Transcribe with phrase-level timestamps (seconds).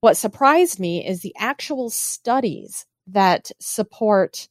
[0.00, 4.46] What surprised me is the actual studies that support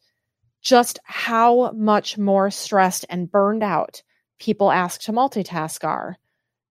[0.62, 4.04] just how much more stressed and burned out
[4.40, 6.18] people asked to multitask are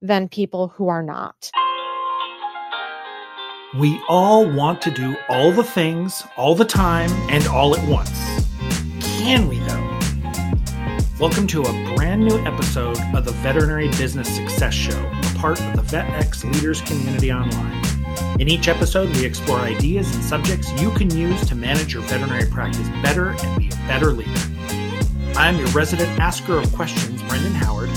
[0.03, 1.51] than people who are not.
[3.79, 8.11] We all want to do all the things, all the time, and all at once.
[9.01, 9.99] Can we, though?
[11.19, 15.77] Welcome to a brand new episode of the Veterinary Business Success Show, a part of
[15.77, 17.76] the VetX Leaders Community Online.
[18.39, 22.51] In each episode, we explore ideas and subjects you can use to manage your veterinary
[22.51, 24.41] practice better and be a better leader.
[25.37, 27.91] I'm your resident asker of questions, Brendan Howard,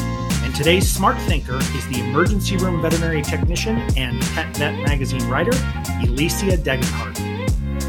[0.44, 5.52] and today's smart thinker is the emergency room veterinary technician and Pet Vet magazine writer,
[6.02, 7.17] Elycia Degenhardt.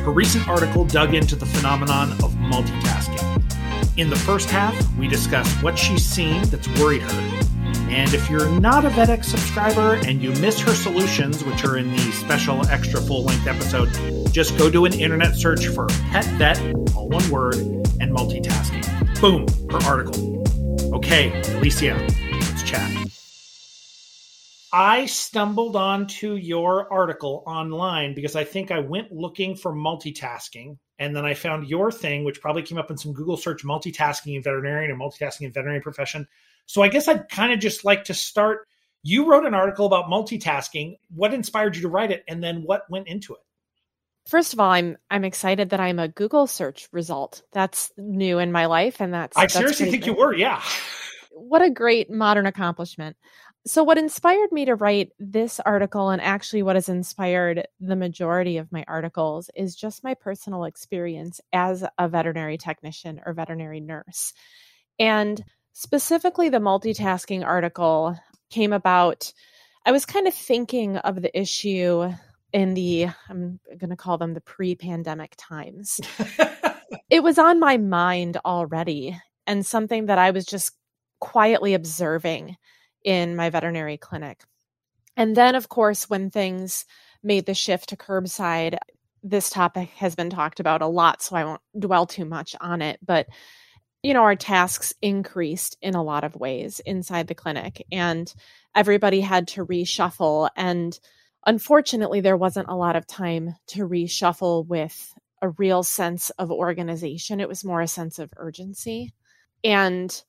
[0.05, 3.98] Her recent article dug into the phenomenon of multitasking.
[3.98, 7.40] In the first half, we discuss what she's seen that's worried her
[7.91, 11.91] and if you're not a VetX subscriber and you miss her solutions, which are in
[11.91, 13.89] the special extra full length episode,
[14.33, 16.59] just go do an internet search for Pet Vet,
[16.95, 19.20] all one word, and multitasking.
[19.20, 20.45] Boom, her article.
[20.95, 21.98] Okay, Elycia,
[22.33, 22.91] let's chat.
[24.73, 31.17] I stumbled onto your article online because I think I went looking for multitasking and
[31.17, 34.42] then I found your thing, which probably came up in some Google search multitasking in
[34.45, 36.29] veterinarian or multitasking in veterinary profession.
[36.71, 38.69] So I guess I'd kind of just like to start.
[39.03, 40.99] You wrote an article about multitasking.
[41.13, 43.41] What inspired you to write it, and then what went into it?
[44.29, 47.43] First of all, I'm I'm excited that I'm a Google search result.
[47.51, 50.33] That's new in my life, and that's I that's seriously think you were.
[50.33, 50.63] Yeah.
[51.33, 53.17] What a great modern accomplishment.
[53.65, 58.59] So, what inspired me to write this article, and actually what has inspired the majority
[58.59, 64.35] of my articles, is just my personal experience as a veterinary technician or veterinary nurse.
[64.98, 68.17] And Specifically, the multitasking article
[68.51, 69.33] came about.
[69.87, 72.13] I was kind of thinking of the issue
[72.53, 76.01] in the, I'm going to call them the pre pandemic times.
[77.11, 80.73] it was on my mind already and something that I was just
[81.20, 82.57] quietly observing
[83.05, 84.42] in my veterinary clinic.
[85.17, 86.85] And then, of course, when things
[87.23, 88.79] made the shift to curbside,
[89.23, 92.80] this topic has been talked about a lot, so I won't dwell too much on
[92.80, 92.98] it.
[93.05, 93.29] But
[94.02, 98.33] you know, our tasks increased in a lot of ways inside the clinic and
[98.74, 100.48] everybody had to reshuffle.
[100.56, 100.98] And
[101.46, 107.40] unfortunately, there wasn't a lot of time to reshuffle with a real sense of organization.
[107.40, 109.12] It was more a sense of urgency.
[109.64, 110.22] And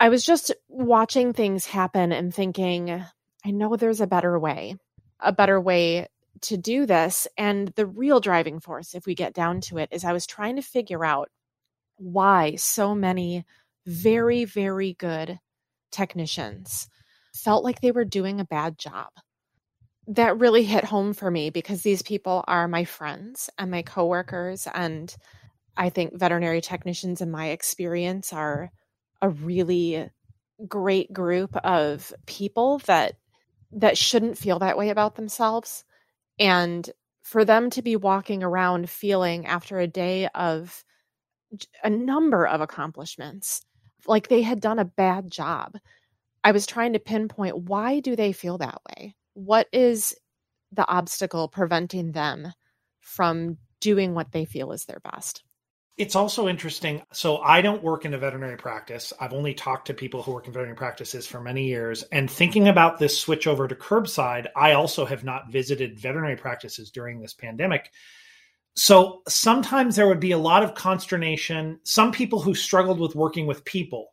[0.00, 3.04] I was just watching things happen and thinking,
[3.44, 4.76] I know there's a better way,
[5.20, 6.08] a better way
[6.42, 7.28] to do this.
[7.36, 10.56] And the real driving force, if we get down to it, is I was trying
[10.56, 11.28] to figure out
[12.02, 13.44] why so many
[13.86, 15.38] very, very good
[15.90, 16.88] technicians
[17.34, 19.08] felt like they were doing a bad job.
[20.08, 24.66] That really hit home for me because these people are my friends and my coworkers.
[24.72, 25.14] And
[25.76, 28.70] I think veterinary technicians, in my experience, are
[29.20, 30.10] a really
[30.66, 33.14] great group of people that
[33.74, 35.84] that shouldn't feel that way about themselves
[36.38, 36.90] and
[37.22, 40.84] for them to be walking around feeling after a day of
[41.82, 43.64] a number of accomplishments
[44.06, 45.76] like they had done a bad job
[46.44, 50.14] i was trying to pinpoint why do they feel that way what is
[50.72, 52.52] the obstacle preventing them
[53.00, 55.42] from doing what they feel is their best
[55.98, 57.02] it's also interesting.
[57.12, 59.12] So I don't work in a veterinary practice.
[59.20, 62.02] I've only talked to people who work in veterinary practices for many years.
[62.04, 66.90] And thinking about this switch over to curbside, I also have not visited veterinary practices
[66.90, 67.92] during this pandemic.
[68.74, 71.78] So sometimes there would be a lot of consternation.
[71.84, 74.12] Some people who struggled with working with people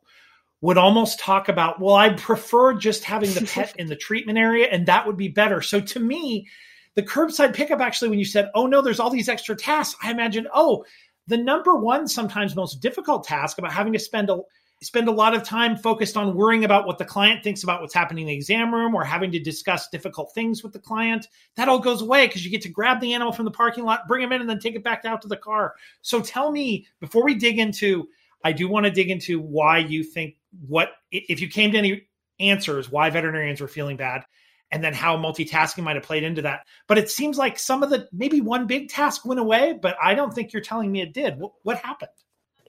[0.61, 4.67] would almost talk about, well, I'd prefer just having the pet in the treatment area
[4.67, 5.61] and that would be better.
[5.61, 6.47] So to me,
[6.95, 10.11] the curbside pickup actually, when you said, oh no, there's all these extra tasks, I
[10.11, 10.83] imagined, oh,
[11.27, 14.39] the number one, sometimes most difficult task about having to spend a
[14.81, 17.93] spend a lot of time focused on worrying about what the client thinks about what's
[17.93, 21.27] happening in the exam room or having to discuss difficult things with the client.
[21.55, 24.07] That all goes away because you get to grab the animal from the parking lot,
[24.07, 25.75] bring him in, and then take it back out to the car.
[26.01, 28.07] So tell me, before we dig into,
[28.43, 30.35] I do want to dig into why you think
[30.65, 32.07] what, if you came to any
[32.39, 34.23] answers, why veterinarians were feeling bad.
[34.71, 36.67] And then how multitasking might have played into that.
[36.87, 40.13] But it seems like some of the maybe one big task went away, but I
[40.13, 41.39] don't think you're telling me it did.
[41.39, 42.11] What, what happened?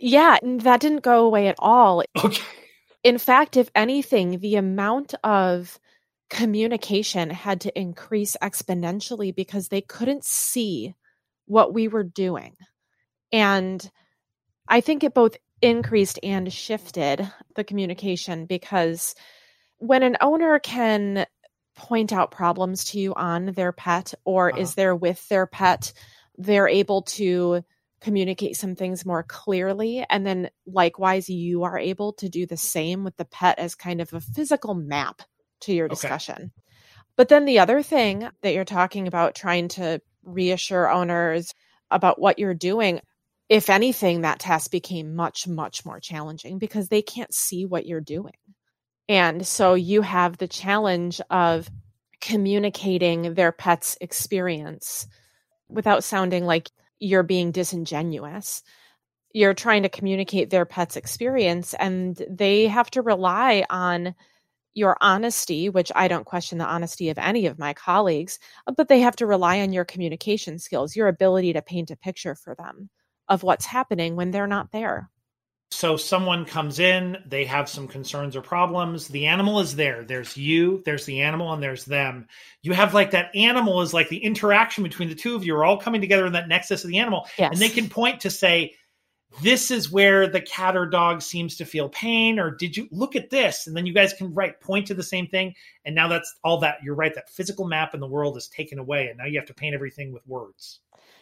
[0.00, 2.02] Yeah, that didn't go away at all.
[2.16, 2.42] Okay.
[3.02, 5.78] In fact, if anything, the amount of
[6.28, 10.94] communication had to increase exponentially because they couldn't see
[11.46, 12.56] what we were doing.
[13.32, 13.90] And
[14.68, 19.14] I think it both increased and shifted the communication because
[19.78, 21.26] when an owner can
[21.74, 24.60] point out problems to you on their pet or uh-huh.
[24.60, 25.92] is there with their pet
[26.36, 27.62] they're able to
[28.00, 33.04] communicate some things more clearly and then likewise you are able to do the same
[33.04, 35.22] with the pet as kind of a physical map
[35.60, 36.50] to your discussion okay.
[37.16, 41.54] but then the other thing that you're talking about trying to reassure owners
[41.90, 43.00] about what you're doing
[43.48, 48.00] if anything that task became much much more challenging because they can't see what you're
[48.00, 48.32] doing
[49.08, 51.68] and so you have the challenge of
[52.20, 55.06] communicating their pet's experience
[55.68, 56.70] without sounding like
[57.00, 58.62] you're being disingenuous.
[59.32, 64.14] You're trying to communicate their pet's experience, and they have to rely on
[64.74, 68.88] your honesty, which I don't question the honesty of any of my colleagues, uh, but
[68.88, 72.54] they have to rely on your communication skills, your ability to paint a picture for
[72.54, 72.88] them
[73.28, 75.10] of what's happening when they're not there.
[75.72, 79.06] So someone comes in, they have some concerns or problems.
[79.06, 80.02] The animal is there.
[80.02, 82.26] There's you, there's the animal, and there's them.
[82.62, 85.64] You have like that animal is like the interaction between the two of you are
[85.64, 87.28] all coming together in that nexus of the animal.
[87.38, 87.52] Yes.
[87.52, 88.74] And they can point to say,
[89.42, 93.14] this is where the cat or dog seems to feel pain, or did you look
[93.14, 93.68] at this?
[93.68, 95.54] And then you guys can right point to the same thing.
[95.84, 98.80] And now that's all that you're right, that physical map in the world is taken
[98.80, 99.06] away.
[99.06, 100.80] And now you have to paint everything with words.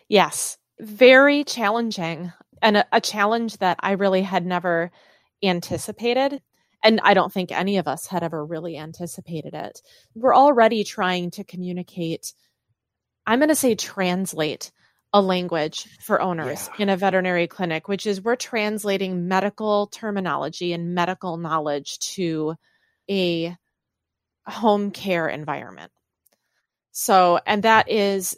[0.09, 4.91] Yes very challenging and a, a, challenge that I really had never
[5.43, 6.41] anticipated.
[6.83, 9.81] And I don't think any of us had ever really anticipated it.
[10.15, 12.33] We're already trying to communicate,
[13.27, 14.71] I'm going to say translate
[15.13, 16.83] a language for owners yeah.
[16.83, 22.55] in a veterinary clinic, which is we're translating medical terminology and medical knowledge to
[23.11, 23.57] a
[24.47, 25.91] home care environment.
[26.93, 28.37] So, and that is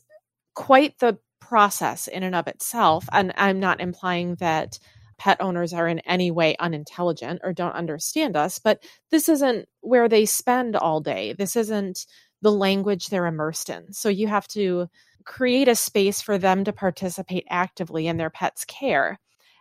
[0.55, 1.19] quite the
[1.51, 3.09] process in and of itself.
[3.11, 4.79] And I'm not implying that
[5.19, 10.09] pet owners are in any way unintelligent or don't understand us, but this isn't where
[10.09, 11.33] they spend all day.
[11.33, 12.07] This isn't
[12.41, 13.93] the language they're immersed in.
[13.93, 14.89] So you have to
[15.25, 19.19] create a space for them to participate actively in their pet's care.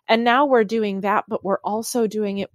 [0.08, 2.52] And now we're doing that, but we're also doing it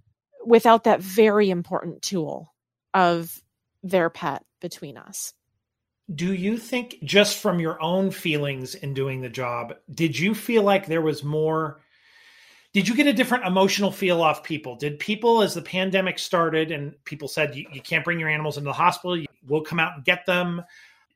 [0.46, 2.54] without that very important tool
[2.94, 3.42] of
[3.82, 5.34] their pet between us
[6.12, 10.62] do you think just from your own feelings in doing the job did you feel
[10.62, 11.80] like there was more
[12.74, 14.74] did you get a different emotional feel off people?
[14.74, 18.58] Did people as the pandemic started and people said you, you can't bring your animals
[18.58, 20.62] into the hospital we'll come out and get them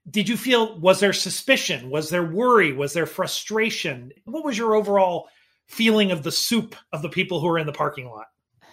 [0.08, 1.90] did you feel was there suspicion?
[1.90, 2.72] Was there worry?
[2.72, 4.12] Was there frustration?
[4.24, 5.28] What was your overall
[5.66, 8.28] feeling of the soup of the people who were in the parking lot?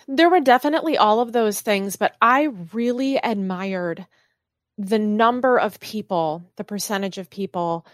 [0.08, 4.06] There were definitely all of those things but i really admired
[4.78, 7.86] the number of people, the percentage of people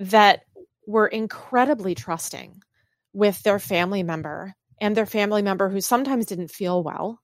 [0.00, 0.44] that
[0.86, 2.62] were incredibly trusting
[3.12, 7.20] with their family member and their family member who sometimes didn't feel well.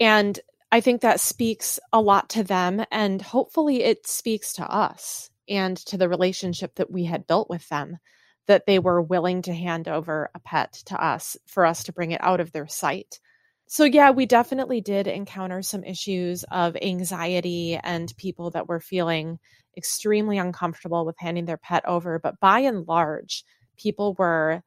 [0.00, 0.38] And
[0.70, 2.84] I think that speaks a lot to them.
[2.90, 7.68] And hopefully, it speaks to us and to the relationship that we had built with
[7.68, 7.98] them
[8.46, 12.12] that they were willing to hand over a pet to us for us to bring
[12.12, 13.20] it out of their sight
[13.68, 19.38] so, yeah, we definitely did encounter some issues of anxiety and people that were feeling
[19.76, 22.18] extremely uncomfortable with handing their pet over.
[22.18, 23.44] But by and large,
[23.76, 24.62] people were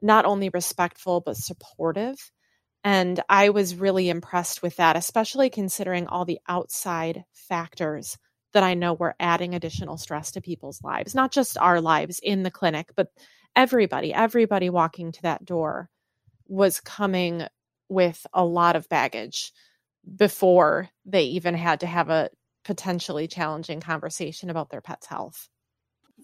[0.00, 2.30] not only respectful, but supportive.
[2.84, 8.16] And I was really impressed with that, especially considering all the outside factors
[8.52, 12.44] that I know were adding additional stress to people's lives, not just our lives in
[12.44, 13.08] the clinic, but
[13.56, 15.90] everybody, everybody walking to that door
[16.46, 17.46] was coming
[17.88, 19.52] with a lot of baggage
[20.16, 22.30] before they even had to have a
[22.64, 25.48] potentially challenging conversation about their pet's health.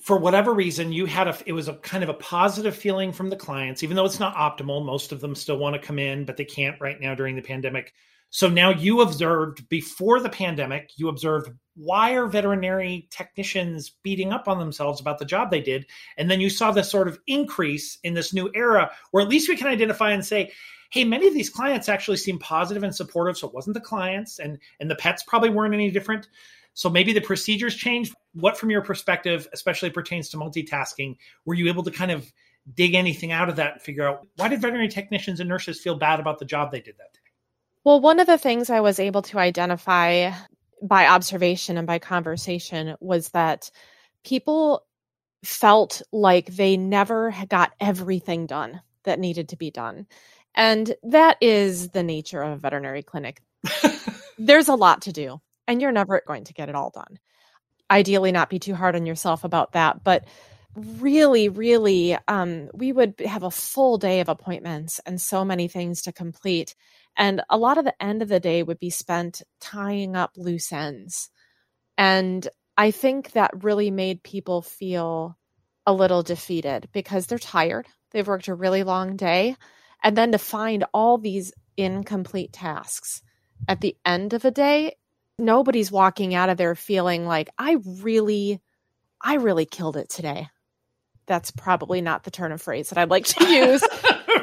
[0.00, 3.30] For whatever reason you had a it was a kind of a positive feeling from
[3.30, 4.84] the clients even though it's not optimal.
[4.84, 7.42] Most of them still want to come in but they can't right now during the
[7.42, 7.92] pandemic.
[8.30, 14.48] So now you observed before the pandemic you observed why are veterinary technicians beating up
[14.48, 15.86] on themselves about the job they did?
[16.16, 19.48] And then you saw this sort of increase in this new era where at least
[19.48, 20.52] we can identify and say
[20.92, 23.38] hey, many of these clients actually seem positive and supportive.
[23.38, 26.28] So it wasn't the clients, and and the pets probably weren't any different.
[26.74, 28.14] So maybe the procedures changed.
[28.34, 32.32] What, from your perspective, especially pertains to multitasking, were you able to kind of
[32.74, 35.96] dig anything out of that and figure out why did veterinary technicians and nurses feel
[35.96, 37.18] bad about the job they did that day?
[37.84, 40.32] Well, one of the things I was able to identify
[40.82, 43.70] by observation and by conversation was that
[44.24, 44.84] people
[45.44, 50.06] felt like they never got everything done that needed to be done.
[50.54, 53.40] And that is the nature of a veterinary clinic.
[54.38, 57.18] There's a lot to do, and you're never going to get it all done.
[57.90, 60.24] Ideally, not be too hard on yourself about that, but
[60.74, 66.02] really, really, um, we would have a full day of appointments and so many things
[66.02, 66.74] to complete.
[67.16, 70.72] And a lot of the end of the day would be spent tying up loose
[70.72, 71.30] ends
[71.98, 75.38] And I think that really made people feel
[75.86, 77.86] a little defeated because they're tired.
[78.12, 79.56] They've worked a really long day.
[80.02, 83.22] And then to find all these incomplete tasks
[83.68, 84.96] at the end of a day,
[85.38, 88.60] nobody's walking out of there feeling like, I really,
[89.20, 90.48] I really killed it today.
[91.26, 93.82] That's probably not the turn of phrase that I'd like to use.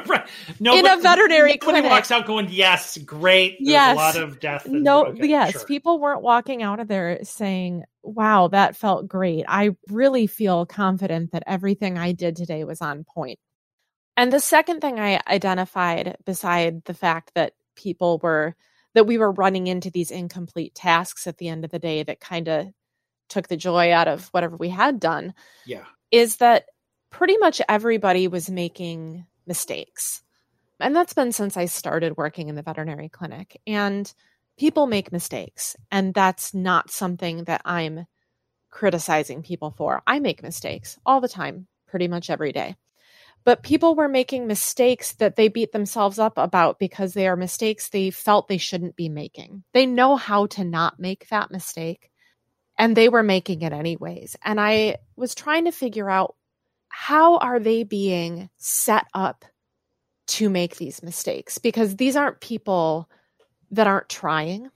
[0.06, 0.26] right.
[0.58, 1.90] No, in a veterinary clinic.
[1.90, 4.64] walks out going, "Yes, great." There's yes, a lot of death.
[4.66, 5.64] And, no, okay, yes, sure.
[5.66, 11.32] people weren't walking out of there saying, "Wow, that felt great." I really feel confident
[11.32, 13.38] that everything I did today was on point.
[14.20, 18.54] And the second thing I identified, beside the fact that people were
[18.92, 22.20] that we were running into these incomplete tasks at the end of the day that
[22.20, 22.66] kind of
[23.30, 25.32] took the joy out of whatever we had done.
[25.64, 25.86] Yeah.
[26.10, 26.66] Is that
[27.08, 30.22] pretty much everybody was making mistakes.
[30.80, 33.58] And that's been since I started working in the veterinary clinic.
[33.66, 34.12] And
[34.58, 35.76] people make mistakes.
[35.90, 38.04] And that's not something that I'm
[38.68, 40.02] criticizing people for.
[40.06, 42.76] I make mistakes all the time, pretty much every day.
[43.50, 47.88] But people were making mistakes that they beat themselves up about because they are mistakes
[47.88, 49.64] they felt they shouldn't be making.
[49.72, 52.12] They know how to not make that mistake,
[52.78, 54.36] and they were making it anyways.
[54.44, 56.36] And I was trying to figure out
[56.90, 59.44] how are they being set up
[60.28, 61.58] to make these mistakes?
[61.58, 63.10] Because these aren't people
[63.72, 64.70] that aren't trying.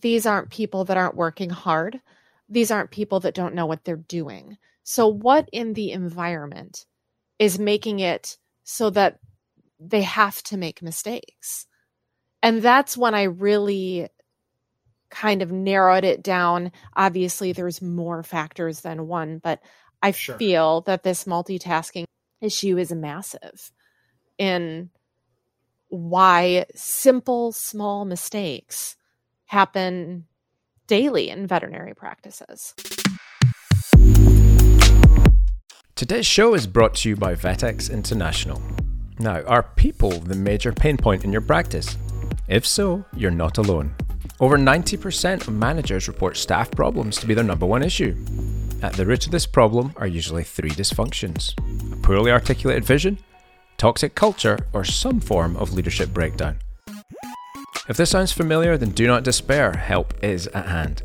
[0.00, 2.00] These aren't people that aren't working hard.
[2.48, 4.58] These aren't people that don't know what they're doing.
[4.82, 6.86] So, what in the environment
[7.38, 9.18] is making it so that
[9.78, 11.66] they have to make mistakes?
[12.42, 14.08] And that's when I really
[15.10, 16.72] kind of narrowed it down.
[16.94, 19.60] Obviously, there's more factors than one, but
[20.02, 20.36] I sure.
[20.36, 22.04] feel that this multitasking
[22.40, 23.72] issue is massive
[24.36, 24.90] in
[25.88, 28.96] why simple, small mistakes
[29.46, 30.26] happen
[30.86, 32.74] daily in veterinary practices.
[35.96, 38.60] Today's show is brought to you by VetX International.
[39.20, 41.96] Now, are people the major pain point in your practice?
[42.48, 43.94] If so, you're not alone.
[44.40, 48.16] Over 90% of managers report staff problems to be their number one issue.
[48.82, 51.54] At the root of this problem are usually three dysfunctions
[51.92, 53.20] a poorly articulated vision,
[53.76, 56.58] toxic culture, or some form of leadership breakdown.
[57.88, 61.02] If this sounds familiar, then do not despair, help is at hand.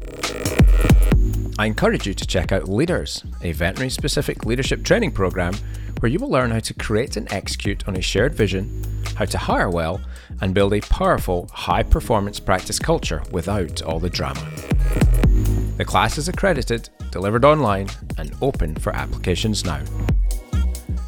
[1.59, 5.53] I encourage you to check out Leaders, a veterinary specific leadership training program
[5.99, 8.83] where you will learn how to create and execute on a shared vision,
[9.15, 10.01] how to hire well,
[10.41, 14.41] and build a powerful, high performance practice culture without all the drama.
[15.77, 17.87] The class is accredited delivered online,
[18.17, 19.83] and open for applications now.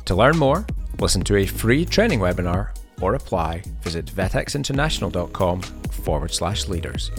[0.05, 0.65] To learn more,
[0.99, 7.11] listen to a free training webinar or apply, visit vetxinternational.com forward slash leaders.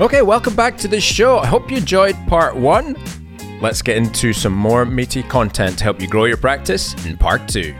[0.00, 1.38] Okay, welcome back to the show.
[1.38, 2.96] I hope you enjoyed part one.
[3.60, 7.48] Let's get into some more meaty content to help you grow your practice in part
[7.48, 7.74] two.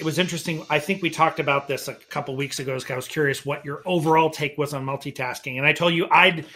[0.00, 0.64] it was interesting.
[0.70, 2.72] I think we talked about this a couple weeks ago.
[2.72, 6.46] I was curious what your overall take was on multitasking, and I told you I'd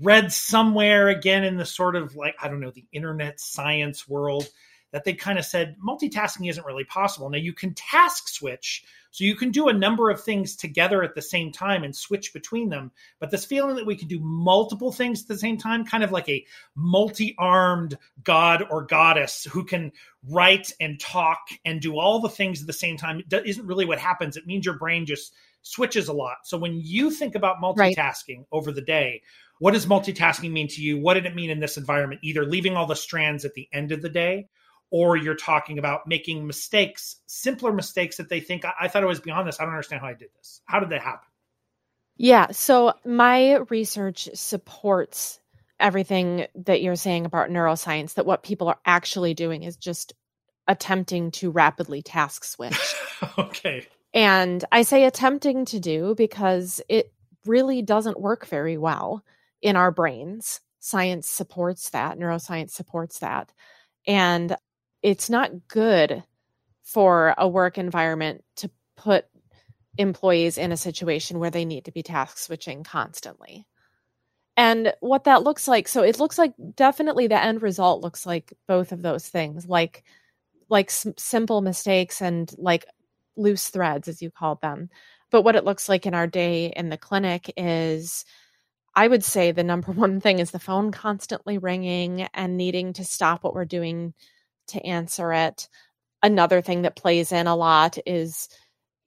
[0.00, 4.48] read somewhere again in the sort of like I don't know the internet science world
[4.92, 7.28] that they kind of said multitasking isn't really possible.
[7.28, 11.14] Now you can task switch, so you can do a number of things together at
[11.14, 12.90] the same time and switch between them.
[13.20, 16.10] But this feeling that we can do multiple things at the same time, kind of
[16.10, 19.92] like a multi-armed god or goddess who can
[20.30, 23.98] write and talk and do all the things at the same time, isn't really what
[23.98, 24.38] happens.
[24.38, 26.38] It means your brain just switches a lot.
[26.44, 28.46] So when you think about multitasking right.
[28.50, 29.20] over the day,
[29.58, 30.98] what does multitasking mean to you?
[30.98, 32.22] What did it mean in this environment?
[32.24, 34.48] Either leaving all the strands at the end of the day
[34.92, 39.06] or you're talking about making mistakes, simpler mistakes that they think, I, I thought I
[39.06, 39.58] was beyond this.
[39.58, 40.60] I don't understand how I did this.
[40.66, 41.26] How did that happen?
[42.18, 42.48] Yeah.
[42.52, 45.40] So my research supports
[45.80, 50.12] everything that you're saying about neuroscience, that what people are actually doing is just
[50.68, 52.94] attempting to rapidly task switch.
[53.38, 53.86] okay.
[54.12, 57.14] And I say attempting to do because it
[57.46, 59.24] really doesn't work very well
[59.62, 60.60] in our brains.
[60.80, 63.50] Science supports that, neuroscience supports that.
[64.06, 64.54] And
[65.02, 66.22] it's not good
[66.82, 69.26] for a work environment to put
[69.98, 73.66] employees in a situation where they need to be task switching constantly.
[74.56, 78.52] And what that looks like, so it looks like definitely the end result looks like
[78.68, 80.04] both of those things, like
[80.68, 82.86] like simple mistakes and like
[83.36, 84.88] loose threads as you called them.
[85.30, 88.24] But what it looks like in our day in the clinic is
[88.94, 93.04] I would say the number one thing is the phone constantly ringing and needing to
[93.04, 94.14] stop what we're doing
[94.68, 95.68] to answer it.
[96.22, 98.48] Another thing that plays in a lot is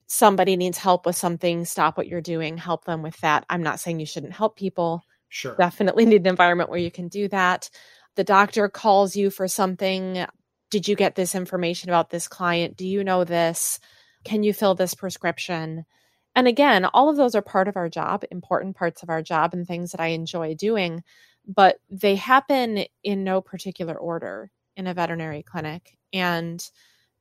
[0.08, 3.46] somebody needs help with something, stop what you're doing, help them with that.
[3.50, 5.04] I'm not saying you shouldn't help people.
[5.30, 5.56] Sure.
[5.56, 7.70] Definitely need an environment where you can do that.
[8.16, 10.26] The doctor calls you for something.
[10.70, 12.78] Did you get this information about this client?
[12.78, 13.80] Do you know this?
[14.24, 15.86] Can you fill this prescription?
[16.36, 19.54] And again, all of those are part of our job, important parts of our job,
[19.54, 21.04] and things that I enjoy doing,
[21.48, 25.98] but they happen in no particular order in a veterinary clinic.
[26.14, 26.64] And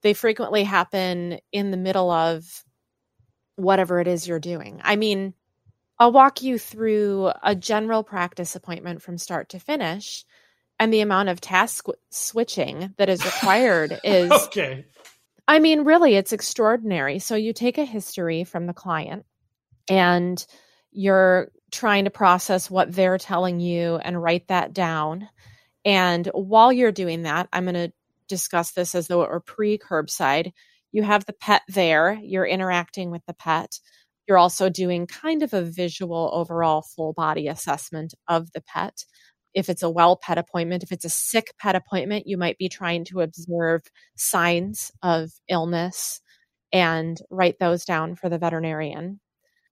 [0.03, 2.65] they frequently happen in the middle of
[3.57, 4.81] whatever it is you're doing.
[4.85, 5.35] I mean,
[5.99, 10.25] I'll walk you through a general practice appointment from start to finish.
[10.79, 14.87] And the amount of task switching that is required is okay.
[15.47, 17.19] I mean, really, it's extraordinary.
[17.19, 19.25] So you take a history from the client
[19.89, 20.45] and
[20.91, 25.29] you're trying to process what they're telling you and write that down.
[25.85, 27.93] And while you're doing that, I'm going to
[28.29, 30.53] discuss this as though it were pre curbside.
[30.93, 33.79] You have the pet there, you're interacting with the pet.
[34.29, 39.05] You're also doing kind of a visual overall full body assessment of the pet.
[39.55, 42.69] If it's a well pet appointment, if it's a sick pet appointment, you might be
[42.69, 43.83] trying to observe
[44.17, 46.21] signs of illness
[46.73, 49.21] and write those down for the veterinarian.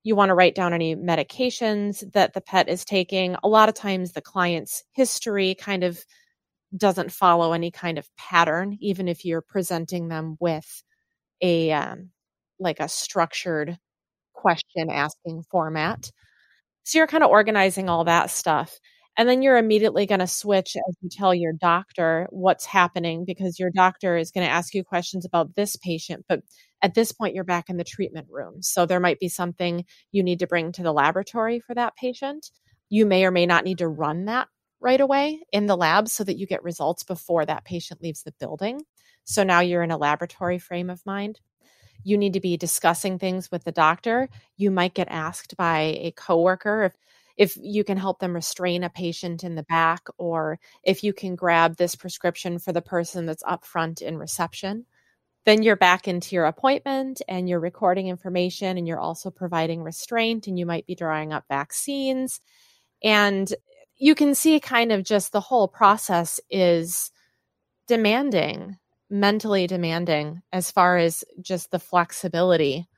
[0.04, 3.37] You want to write down any medications that the pet is taking.
[3.42, 6.04] A lot of times, the client's history kind of
[6.76, 10.82] doesn't follow any kind of pattern, even if you're presenting them with
[11.42, 12.11] a um,
[12.59, 13.78] like a structured
[14.35, 16.11] question asking format.
[16.85, 18.78] So you're kind of organizing all that stuff.
[19.16, 23.59] And then you're immediately going to switch as you tell your doctor what's happening because
[23.59, 26.25] your doctor is going to ask you questions about this patient.
[26.28, 26.40] But
[26.81, 28.62] at this point, you're back in the treatment room.
[28.62, 32.50] So there might be something you need to bring to the laboratory for that patient.
[32.88, 34.49] You may or may not need to run that
[34.81, 38.35] right away in the lab so that you get results before that patient leaves the
[38.40, 38.81] building.
[39.25, 41.38] So now you're in a laboratory frame of mind.
[42.02, 44.28] You need to be discussing things with the doctor.
[44.57, 46.94] You might get asked by a coworker if
[47.42, 51.35] if you can help them restrain a patient in the back or if you can
[51.35, 54.87] grab this prescription for the person that's up front in reception
[55.44, 60.46] then you're back into your appointment and you're recording information and you're also providing restraint
[60.46, 62.40] and you might be drawing up vaccines
[63.02, 63.52] and
[63.96, 67.11] you can see kind of just the whole process is
[67.88, 68.76] demanding
[69.11, 72.88] mentally demanding as far as just the flexibility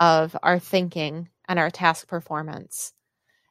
[0.00, 2.92] of our thinking and our task performance.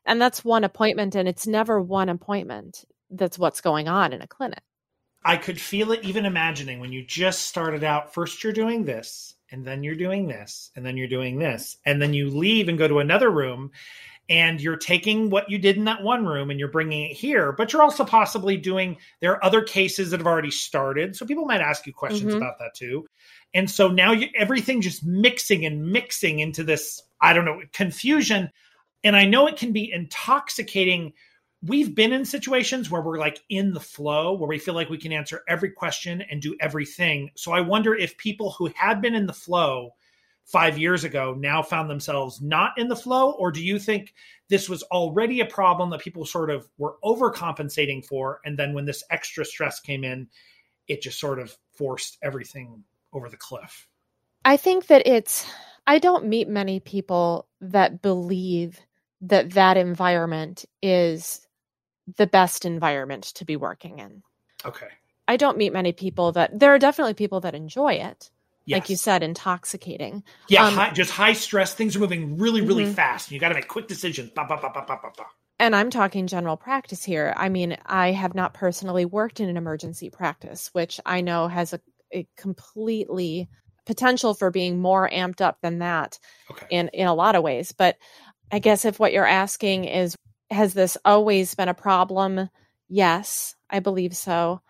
[0.08, 4.28] And that's one appointment, and it's never one appointment that's what's going on in a
[4.28, 4.64] clinic.
[5.24, 8.14] I could feel it even imagining when you just started out.
[8.14, 12.02] First, you're doing this, and then you're doing this, and then you're doing this, and
[12.02, 13.72] then you leave and go to another room,
[14.30, 17.52] and you're taking what you did in that one room and you're bringing it here
[17.52, 21.46] but you're also possibly doing there are other cases that have already started so people
[21.46, 22.42] might ask you questions mm-hmm.
[22.42, 23.06] about that too
[23.54, 28.50] and so now you, everything just mixing and mixing into this i don't know confusion
[29.04, 31.14] and i know it can be intoxicating
[31.64, 34.98] we've been in situations where we're like in the flow where we feel like we
[34.98, 39.16] can answer every question and do everything so i wonder if people who had been
[39.16, 39.92] in the flow
[40.48, 43.32] five years ago now found themselves not in the flow?
[43.32, 44.14] Or do you think
[44.48, 48.40] this was already a problem that people sort of were overcompensating for?
[48.46, 50.28] And then when this extra stress came in,
[50.88, 53.90] it just sort of forced everything over the cliff?
[54.46, 55.46] I think that it's,
[55.86, 58.80] I don't meet many people that believe
[59.22, 61.46] that that environment is
[62.18, 64.24] the best environment to be working in.
[64.66, 64.88] Okay.
[65.28, 68.32] I don't meet many people that there are definitely people that enjoy it
[68.68, 68.76] yes.
[68.76, 70.24] like you said, intoxicating.
[70.48, 71.74] Yeah, um, high, just high stress.
[71.74, 72.94] Things are moving really, really mm-hmm.
[72.94, 73.32] fast.
[73.32, 74.32] You got to make quick decisions.
[74.36, 75.10] Bah, bah, bah,
[75.60, 77.34] and I'm talking general practice here.
[77.36, 81.74] I mean, I have not personally worked in an emergency practice, which I know has
[81.74, 81.80] a,
[82.14, 83.50] a completely
[83.88, 86.20] potential for being more amped up than that
[86.52, 86.68] okay.
[86.70, 87.72] in in a lot of ways.
[87.72, 87.98] But
[88.52, 90.16] I guess if what you're asking is
[90.50, 92.50] has this always been a problem?
[92.88, 94.62] Yes, I believe so.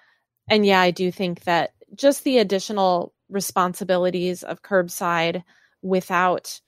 [0.49, 5.43] And yeah, I do think that just the additional responsibilities of curbside
[5.81, 6.59] without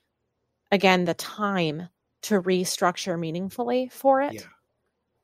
[0.71, 1.89] again the time
[2.21, 4.33] to restructure meaningfully for it.
[4.33, 4.41] Yeah.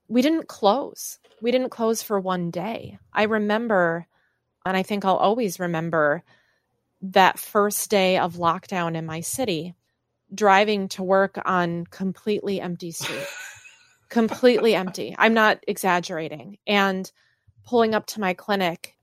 [0.08, 1.20] We didn't close.
[1.42, 2.98] We didn't close for one day.
[3.14, 4.08] I remember
[4.66, 6.24] and I think I'll always remember
[7.02, 9.76] that first day of lockdown in my city
[10.34, 13.28] driving to work on completely empty street.
[14.10, 15.16] completely empty.
[15.18, 16.58] I'm not exaggerating.
[16.66, 17.12] And
[17.66, 18.96] pulling up to my clinic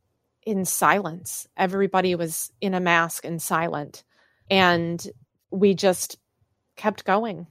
[0.45, 1.47] in silence.
[1.57, 4.05] Everybody was in a mask and silent.
[4.51, 5.05] And
[5.51, 6.19] we just
[6.77, 7.47] kept going.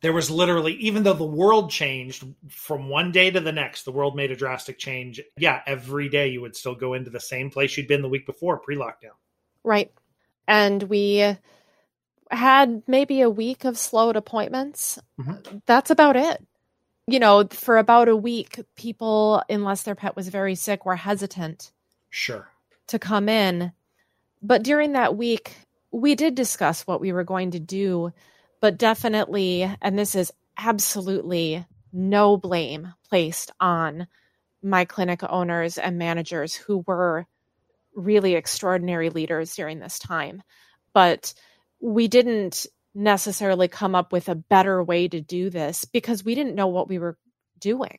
[0.00, 3.92] there was literally even though the world changed from one day to the next the
[3.92, 7.50] world made a drastic change yeah every day you would still go into the same
[7.50, 9.16] place you'd been the week before pre-lockdown
[9.62, 9.92] right
[10.46, 11.36] and we
[12.34, 15.58] had maybe a week of slowed appointments mm-hmm.
[15.66, 16.44] that's about it
[17.06, 21.72] you know for about a week people unless their pet was very sick were hesitant
[22.10, 22.48] sure
[22.86, 23.72] to come in
[24.42, 25.56] but during that week
[25.90, 28.12] we did discuss what we were going to do
[28.64, 34.06] but definitely, and this is absolutely no blame placed on
[34.62, 37.26] my clinic owners and managers who were
[37.94, 40.42] really extraordinary leaders during this time.
[40.94, 41.34] But
[41.84, 46.54] we didn't necessarily come up with a better way to do this because we didn't
[46.54, 47.18] know what we were
[47.58, 47.98] doing.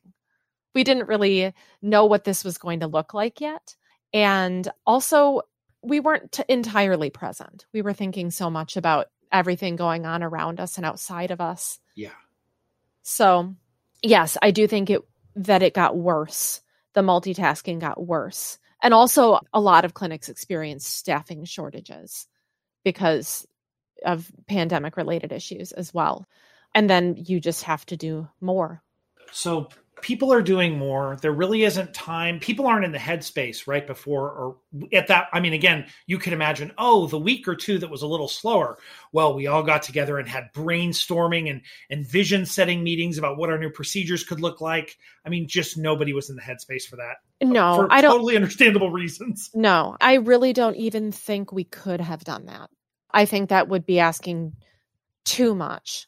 [0.74, 3.76] We didn't really know what this was going to look like yet.
[4.12, 5.42] And also,
[5.82, 7.64] we weren't t- entirely present.
[7.72, 11.78] We were thinking so much about everything going on around us and outside of us.
[11.94, 12.10] Yeah.
[13.02, 13.54] So,
[14.02, 15.02] yes, I do think it
[15.36, 16.60] that it got worse.
[16.94, 18.58] The multitasking got worse.
[18.82, 22.26] And also a lot of clinics experienced staffing shortages
[22.82, 23.46] because
[24.04, 26.26] of pandemic related issues as well.
[26.74, 28.82] And then you just have to do more.
[29.32, 29.68] So
[30.02, 31.16] people are doing more.
[31.22, 32.38] There really isn't time.
[32.38, 34.56] People aren't in the headspace right before or
[34.92, 35.28] at that.
[35.32, 38.28] I mean, again, you can imagine, oh, the week or two that was a little
[38.28, 38.78] slower.
[39.12, 43.50] Well, we all got together and had brainstorming and, and vision setting meetings about what
[43.50, 44.98] our new procedures could look like.
[45.24, 47.16] I mean, just nobody was in the headspace for that.
[47.42, 48.12] No, for I don't.
[48.12, 49.50] Totally understandable reasons.
[49.54, 52.70] No, I really don't even think we could have done that.
[53.16, 54.52] I think that would be asking
[55.24, 56.06] too much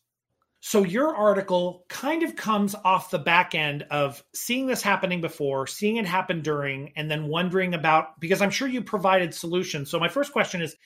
[0.61, 5.66] so your article kind of comes off the back end of seeing this happening before,
[5.66, 9.90] seeing it happen during, and then wondering about because I'm sure you provided solutions.
[9.90, 10.77] So my first question is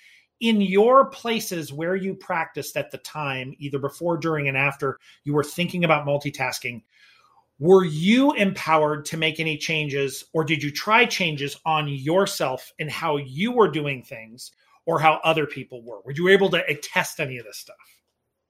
[0.41, 5.33] in your places where you practiced at the time, either before, during, and after you
[5.33, 6.83] were thinking about multitasking,
[7.59, 12.91] were you empowered to make any changes or did you try changes on yourself and
[12.91, 14.53] how you were doing things
[14.87, 16.01] or how other people were?
[16.05, 17.77] Were you able to eh, test any of this stuff?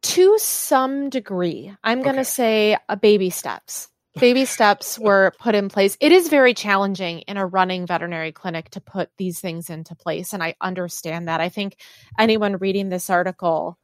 [0.03, 3.89] to some degree, I'm going to say a baby steps.
[4.19, 5.97] Baby steps were put in place.
[5.99, 10.35] It is very challenging in a running veterinary clinic to put these things into place.
[10.35, 11.41] And I understand that.
[11.41, 11.77] I think
[12.19, 13.79] anyone reading this article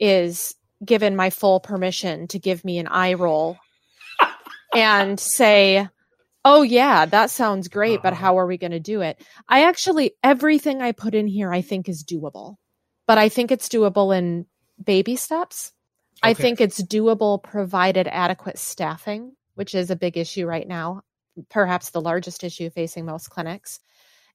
[0.00, 3.58] is given my full permission to give me an eye roll
[4.74, 5.86] and say,
[6.48, 8.22] Oh, yeah, that sounds great, but uh-huh.
[8.22, 9.20] how are we going to do it?
[9.48, 12.54] I actually, everything I put in here, I think is doable,
[13.08, 14.46] but I think it's doable in
[14.82, 15.72] baby steps.
[16.22, 16.30] Okay.
[16.30, 21.02] I think it's doable provided adequate staffing, which is a big issue right now,
[21.50, 23.80] perhaps the largest issue facing most clinics.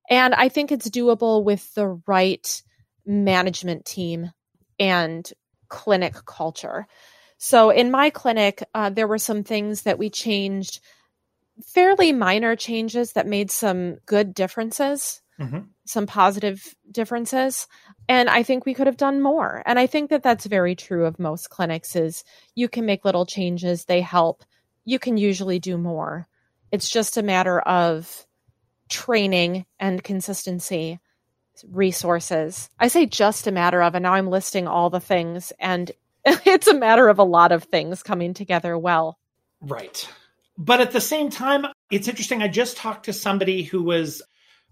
[0.09, 2.61] And I think it's doable with the right
[3.05, 4.31] management team
[4.77, 5.31] and
[5.69, 6.87] clinic culture.
[7.37, 10.81] So in my clinic, uh, there were some things that we changed,
[11.61, 15.59] fairly minor changes that made some good differences mm-hmm.
[15.85, 17.67] some positive differences
[18.07, 19.63] and i think we could have done more.
[19.65, 22.23] And i think that that's very true of most clinics is
[22.55, 24.43] you can make little changes they help.
[24.85, 26.27] You can usually do more.
[26.71, 28.25] It's just a matter of
[28.89, 30.99] training and consistency
[31.69, 32.69] resources.
[32.79, 35.91] I say just a matter of and now i'm listing all the things and
[36.25, 39.17] it's a matter of a lot of things coming together well.
[39.61, 40.07] Right
[40.63, 44.21] but at the same time it's interesting i just talked to somebody who was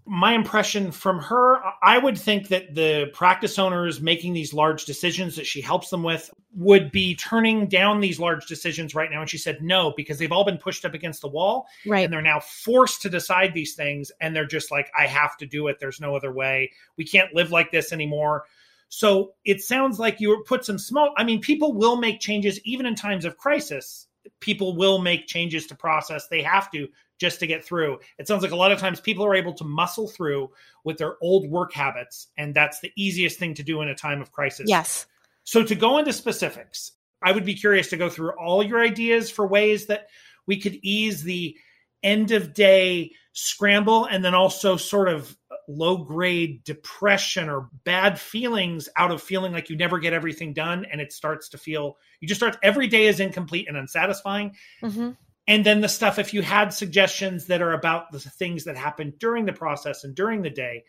[0.06, 5.36] my impression from her, I would think that the practice owners making these large decisions
[5.36, 9.20] that she helps them with would be turning down these large decisions right now.
[9.20, 11.66] And she said no, because they've all been pushed up against the wall.
[11.86, 12.04] Right.
[12.04, 14.10] And they're now forced to decide these things.
[14.20, 15.78] And they're just like, I have to do it.
[15.78, 16.72] There's no other way.
[16.96, 18.46] We can't live like this anymore.
[18.88, 21.12] So it sounds like you put some smoke.
[21.16, 24.08] I mean, people will make changes even in times of crisis.
[24.40, 26.28] People will make changes to process.
[26.28, 27.98] They have to just to get through.
[28.18, 30.50] It sounds like a lot of times people are able to muscle through
[30.84, 34.20] with their old work habits, and that's the easiest thing to do in a time
[34.20, 34.66] of crisis.
[34.68, 35.06] Yes.
[35.44, 39.30] So, to go into specifics, I would be curious to go through all your ideas
[39.30, 40.08] for ways that
[40.46, 41.56] we could ease the
[42.02, 45.36] end of day scramble and then also sort of
[45.76, 50.84] low grade depression or bad feelings out of feeling like you never get everything done
[50.90, 54.54] and it starts to feel you just start every day is incomplete and unsatisfying.
[54.82, 55.10] Mm-hmm.
[55.46, 59.14] And then the stuff if you had suggestions that are about the things that happen
[59.18, 60.84] during the process and during the day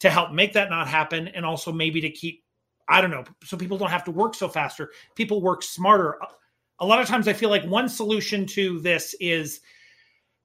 [0.00, 2.44] to help make that not happen and also maybe to keep
[2.88, 6.18] i don't know so people don't have to work so faster people work smarter.
[6.78, 9.60] A lot of times i feel like one solution to this is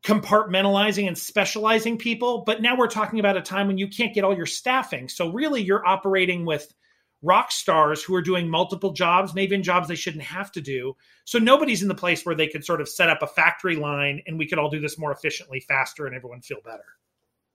[0.04, 4.24] compartmentalizing and specializing people but now we're talking about a time when you can't get
[4.24, 6.74] all your staffing so really you're operating with
[7.22, 10.96] rock stars who are doing multiple jobs, maybe in jobs they shouldn't have to do.
[11.26, 14.22] So nobody's in the place where they could sort of set up a factory line
[14.26, 16.86] and we could all do this more efficiently, faster, and everyone feel better.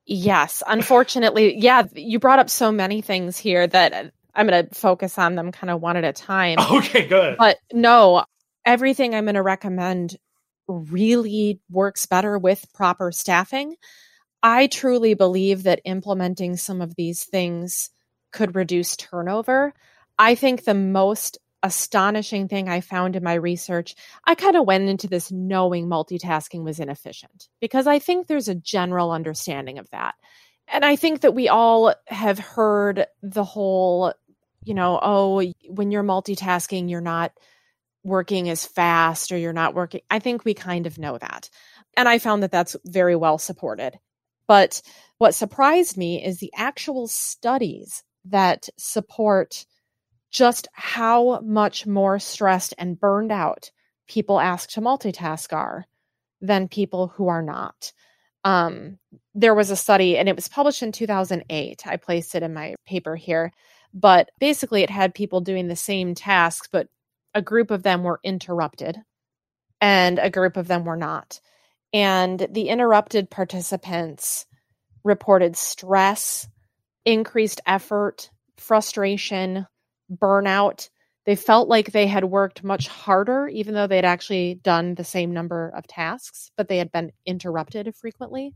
[0.06, 5.18] Yes, unfortunately, yeah, you brought up so many things here that I'm going to focus
[5.18, 6.58] on them kind of one at a time.
[6.70, 7.36] Okay, good.
[7.36, 8.24] But no,
[8.64, 10.16] everything I'm going to recommend
[10.68, 13.76] really works better with proper staffing.
[14.42, 17.90] I truly believe that implementing some of these things
[18.32, 19.72] could reduce turnover.
[20.18, 24.88] I think the most astonishing thing I found in my research, I kind of went
[24.88, 30.14] into this knowing multitasking was inefficient because I think there's a general understanding of that.
[30.68, 34.12] And I think that we all have heard the whole,
[34.64, 37.32] you know, oh, when you're multitasking, you're not
[38.06, 40.00] working as fast or you're not working.
[40.10, 41.50] I think we kind of know that.
[41.96, 43.98] And I found that that's very well supported.
[44.46, 44.80] But
[45.18, 49.66] what surprised me is the actual studies that support
[50.30, 53.70] just how much more stressed and burned out
[54.06, 55.84] people asked to multitask are
[56.40, 57.92] than people who are not.
[58.44, 58.98] Um,
[59.34, 61.86] there was a study, and it was published in 2008.
[61.86, 63.52] I placed it in my paper here.
[63.92, 66.86] But basically, it had people doing the same tasks, but
[67.36, 68.96] a group of them were interrupted
[69.82, 71.38] and a group of them were not.
[71.92, 74.46] And the interrupted participants
[75.04, 76.48] reported stress,
[77.04, 79.66] increased effort, frustration,
[80.10, 80.88] burnout.
[81.26, 85.04] They felt like they had worked much harder, even though they had actually done the
[85.04, 88.54] same number of tasks, but they had been interrupted frequently.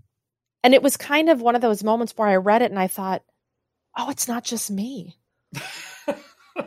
[0.64, 2.86] And it was kind of one of those moments where I read it and I
[2.86, 3.22] thought,
[3.98, 5.18] oh, it's not just me.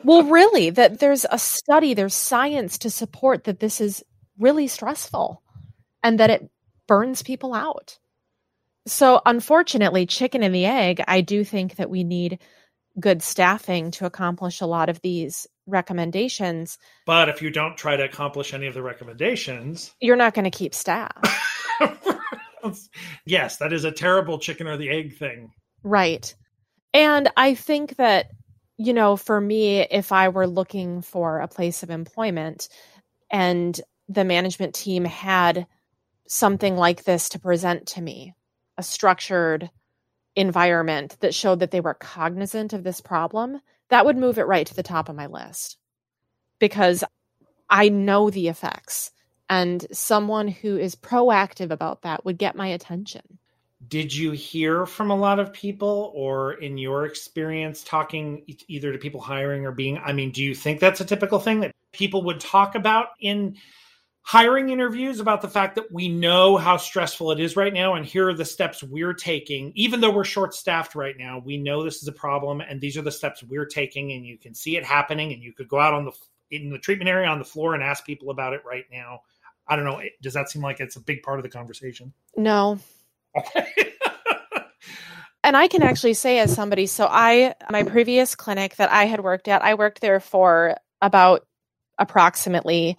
[0.03, 4.03] well, really, that there's a study, there's science to support that this is
[4.39, 5.41] really stressful
[6.01, 6.49] and that it
[6.87, 7.97] burns people out.
[8.85, 12.39] So, unfortunately, chicken and the egg, I do think that we need
[12.99, 16.77] good staffing to accomplish a lot of these recommendations.
[17.05, 20.51] But if you don't try to accomplish any of the recommendations, you're not going to
[20.51, 21.11] keep staff.
[23.25, 25.51] yes, that is a terrible chicken or the egg thing.
[25.83, 26.33] Right.
[26.93, 28.27] And I think that,
[28.77, 32.69] you know, for me, if I were looking for a place of employment
[33.29, 35.67] and the management team had
[36.27, 38.33] something like this to present to me,
[38.77, 39.69] a structured
[40.35, 43.59] environment that showed that they were cognizant of this problem,
[43.89, 45.77] that would move it right to the top of my list
[46.59, 47.03] because
[47.69, 49.11] I know the effects.
[49.49, 53.37] And someone who is proactive about that would get my attention.
[53.87, 58.97] Did you hear from a lot of people, or in your experience, talking either to
[58.97, 59.97] people hiring or being?
[59.97, 63.57] I mean, do you think that's a typical thing that people would talk about in
[64.23, 68.05] hiring interviews about the fact that we know how stressful it is right now and
[68.05, 69.71] here are the steps we're taking?
[69.75, 72.97] Even though we're short staffed right now we know this is a problem and these
[72.97, 75.77] are the steps we're taking and you can see it happening and you could go
[75.77, 76.11] out on the
[76.51, 79.19] in the treatment area on the floor and ask people about it right now.
[79.67, 82.13] I don't know does that seem like it's a big part of the conversation?
[82.37, 82.79] No
[85.43, 89.21] and i can actually say as somebody so i my previous clinic that i had
[89.23, 91.45] worked at i worked there for about
[91.97, 92.97] approximately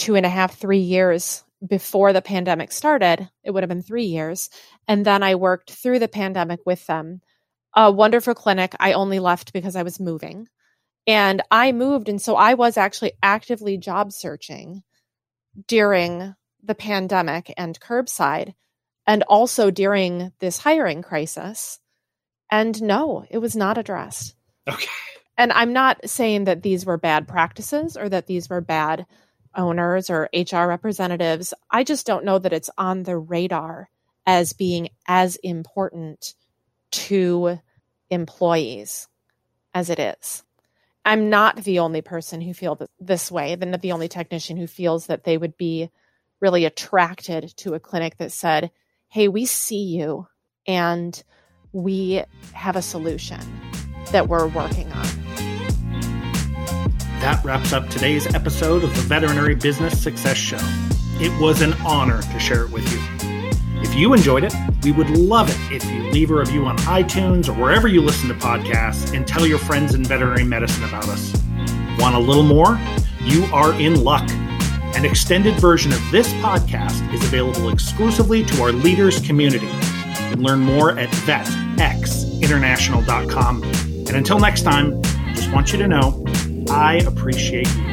[0.00, 3.28] two and a half, three years before the pandemic started.
[3.44, 4.48] It would have been three years.
[4.88, 7.20] And then I worked through the pandemic with them.
[7.76, 8.74] A wonderful clinic.
[8.80, 10.48] I only left because I was moving.
[11.06, 12.08] And I moved.
[12.08, 14.82] And so I was actually actively job searching
[15.66, 18.54] during the pandemic and curbside,
[19.06, 21.80] and also during this hiring crisis.
[22.50, 24.34] And no, it was not addressed.
[24.68, 24.86] Okay.
[25.36, 29.06] And I'm not saying that these were bad practices or that these were bad
[29.56, 31.54] owners or HR representatives.
[31.70, 33.88] I just don't know that it's on the radar
[34.26, 36.34] as being as important
[36.90, 37.58] to
[38.10, 39.08] employees
[39.72, 40.44] as it is.
[41.04, 44.66] I'm not the only person who feels this way, then not the only technician who
[44.66, 45.90] feels that they would be
[46.40, 48.70] really attracted to a clinic that said,
[49.12, 50.28] Hey, we see you
[50.68, 51.20] and
[51.72, 53.40] we have a solution
[54.12, 55.06] that we're working on.
[57.18, 60.60] That wraps up today's episode of the Veterinary Business Success Show.
[61.20, 63.00] It was an honor to share it with you.
[63.82, 67.48] If you enjoyed it, we would love it if you leave a review on iTunes
[67.48, 71.32] or wherever you listen to podcasts and tell your friends in veterinary medicine about us.
[71.98, 72.78] Want a little more?
[73.22, 74.30] You are in luck.
[74.94, 79.66] An extended version of this podcast is available exclusively to our leaders community.
[79.66, 83.62] You can learn more at vetxinternational.com.
[83.62, 86.24] And until next time, I just want you to know
[86.70, 87.89] I appreciate you.